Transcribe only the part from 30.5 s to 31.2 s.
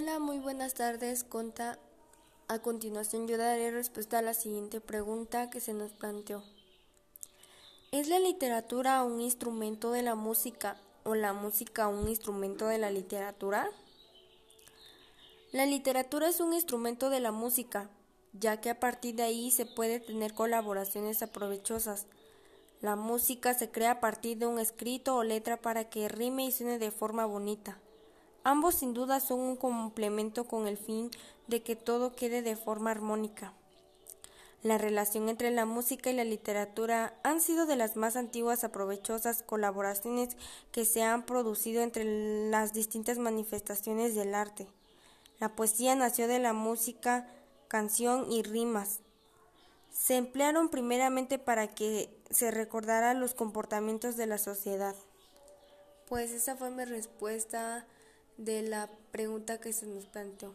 el fin